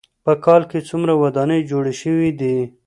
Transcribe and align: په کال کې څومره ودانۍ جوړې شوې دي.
په 0.25 0.33
کال 0.45 0.61
کې 0.69 0.79
څومره 0.89 1.13
ودانۍ 1.23 1.59
جوړې 1.71 1.93
شوې 2.01 2.29
دي. 2.39 2.57